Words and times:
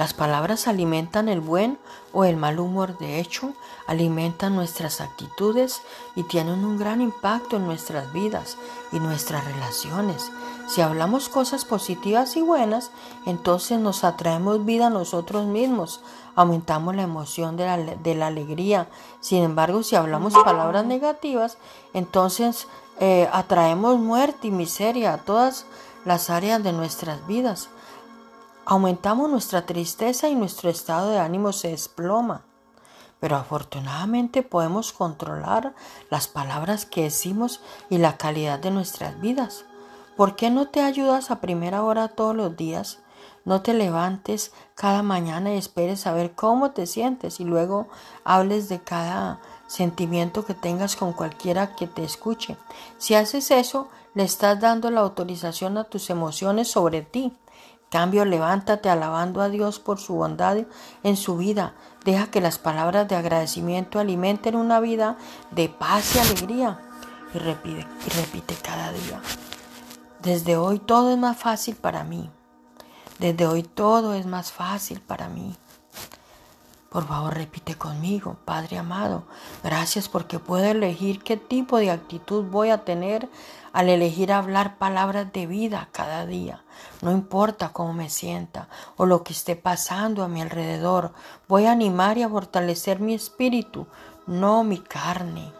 Las 0.00 0.14
palabras 0.14 0.66
alimentan 0.66 1.28
el 1.28 1.42
buen 1.42 1.78
o 2.14 2.24
el 2.24 2.38
mal 2.38 2.58
humor. 2.58 2.96
De 2.96 3.20
hecho, 3.20 3.52
alimentan 3.86 4.56
nuestras 4.56 5.02
actitudes 5.02 5.82
y 6.16 6.22
tienen 6.22 6.64
un 6.64 6.78
gran 6.78 7.02
impacto 7.02 7.56
en 7.56 7.66
nuestras 7.66 8.10
vidas 8.10 8.56
y 8.92 8.98
nuestras 8.98 9.44
relaciones. 9.44 10.32
Si 10.68 10.80
hablamos 10.80 11.28
cosas 11.28 11.66
positivas 11.66 12.34
y 12.38 12.40
buenas, 12.40 12.92
entonces 13.26 13.78
nos 13.78 14.02
atraemos 14.02 14.64
vida 14.64 14.86
a 14.86 14.90
nosotros 14.90 15.44
mismos, 15.44 16.00
aumentamos 16.34 16.96
la 16.96 17.02
emoción 17.02 17.58
de 17.58 18.14
la, 18.14 18.26
alegría. 18.26 18.88
Sin 19.20 19.42
embargo, 19.42 19.82
si 19.82 19.96
hablamos 19.96 20.32
palabras 20.32 20.86
negativas, 20.86 21.58
entonces 21.92 22.68
eh, 23.00 23.28
atraemos 23.34 23.98
muerte 23.98 24.48
y 24.48 24.50
miseria 24.50 25.12
a 25.12 25.18
todas 25.18 25.66
las 26.06 26.30
áreas 26.30 26.62
de 26.62 26.72
nuestras 26.72 27.26
vidas. 27.26 27.68
Aumentamos 28.70 29.28
nuestra 29.28 29.66
tristeza 29.66 30.28
y 30.28 30.36
nuestro 30.36 30.70
estado 30.70 31.10
de 31.10 31.18
ánimo 31.18 31.52
se 31.52 31.70
desploma. 31.70 32.44
Pero 33.18 33.34
afortunadamente 33.34 34.44
podemos 34.44 34.92
controlar 34.92 35.74
las 36.08 36.28
palabras 36.28 36.86
que 36.86 37.02
decimos 37.02 37.60
y 37.88 37.98
la 37.98 38.16
calidad 38.16 38.60
de 38.60 38.70
nuestras 38.70 39.20
vidas. 39.20 39.64
¿Por 40.16 40.36
qué 40.36 40.50
no 40.50 40.68
te 40.68 40.82
ayudas 40.82 41.32
a 41.32 41.40
primera 41.40 41.82
hora 41.82 42.06
todos 42.06 42.36
los 42.36 42.56
días? 42.56 43.00
No 43.44 43.60
te 43.60 43.74
levantes 43.74 44.52
cada 44.76 45.02
mañana 45.02 45.52
y 45.52 45.58
esperes 45.58 46.06
a 46.06 46.12
ver 46.12 46.36
cómo 46.36 46.70
te 46.70 46.86
sientes 46.86 47.40
y 47.40 47.44
luego 47.44 47.88
hables 48.22 48.68
de 48.68 48.78
cada 48.78 49.40
sentimiento 49.66 50.44
que 50.44 50.54
tengas 50.54 50.94
con 50.94 51.12
cualquiera 51.12 51.74
que 51.74 51.88
te 51.88 52.04
escuche. 52.04 52.56
Si 52.98 53.16
haces 53.16 53.50
eso, 53.50 53.88
le 54.14 54.22
estás 54.22 54.60
dando 54.60 54.92
la 54.92 55.00
autorización 55.00 55.76
a 55.76 55.84
tus 55.84 56.08
emociones 56.08 56.70
sobre 56.70 57.02
ti. 57.02 57.36
Cambio, 57.90 58.24
levántate 58.24 58.88
alabando 58.88 59.42
a 59.42 59.48
Dios 59.48 59.80
por 59.80 59.98
su 59.98 60.14
bondad 60.14 60.58
en 61.02 61.16
su 61.16 61.36
vida. 61.36 61.74
Deja 62.04 62.30
que 62.30 62.40
las 62.40 62.56
palabras 62.56 63.08
de 63.08 63.16
agradecimiento 63.16 63.98
alimenten 63.98 64.54
una 64.54 64.78
vida 64.78 65.18
de 65.50 65.68
paz 65.68 66.14
y 66.14 66.20
alegría. 66.20 66.78
Y 67.34 67.38
repite, 67.38 67.86
y 68.06 68.10
repite 68.10 68.54
cada 68.62 68.92
día. 68.92 69.20
Desde 70.22 70.56
hoy 70.56 70.78
todo 70.78 71.10
es 71.10 71.18
más 71.18 71.36
fácil 71.36 71.74
para 71.74 72.04
mí. 72.04 72.30
Desde 73.18 73.48
hoy 73.48 73.64
todo 73.64 74.14
es 74.14 74.24
más 74.24 74.52
fácil 74.52 75.00
para 75.00 75.28
mí. 75.28 75.56
Por 76.90 77.06
favor, 77.06 77.34
repite 77.34 77.76
conmigo, 77.76 78.36
Padre 78.44 78.78
amado, 78.78 79.22
gracias 79.62 80.08
porque 80.08 80.40
puedo 80.40 80.64
elegir 80.64 81.22
qué 81.22 81.36
tipo 81.36 81.76
de 81.78 81.90
actitud 81.90 82.44
voy 82.44 82.70
a 82.70 82.84
tener 82.84 83.28
al 83.72 83.88
elegir 83.88 84.32
hablar 84.32 84.78
palabras 84.78 85.32
de 85.32 85.46
vida 85.46 85.88
cada 85.92 86.26
día. 86.26 86.62
No 87.02 87.10
importa 87.12 87.70
cómo 87.72 87.92
me 87.92 88.10
sienta 88.10 88.68
o 88.96 89.06
lo 89.06 89.22
que 89.22 89.32
esté 89.32 89.56
pasando 89.56 90.22
a 90.22 90.28
mi 90.28 90.40
alrededor, 90.42 91.12
voy 91.48 91.66
a 91.66 91.72
animar 91.72 92.18
y 92.18 92.22
a 92.22 92.28
fortalecer 92.28 93.00
mi 93.00 93.14
espíritu, 93.14 93.86
no 94.26 94.64
mi 94.64 94.78
carne. 94.78 95.59